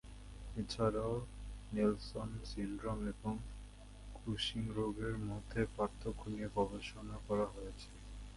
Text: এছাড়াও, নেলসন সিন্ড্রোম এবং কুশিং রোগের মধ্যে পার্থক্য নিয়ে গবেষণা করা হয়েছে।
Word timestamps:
এছাড়াও, 0.55 1.13
নেলসন 1.71 2.29
সিন্ড্রোম 2.45 2.99
এবং 3.13 3.33
কুশিং 4.15 4.63
রোগের 4.77 5.15
মধ্যে 5.29 5.61
পার্থক্য 5.75 6.21
নিয়ে 6.27 6.49
গবেষণা 6.57 7.17
করা 7.27 7.45
হয়েছে। 7.47 7.89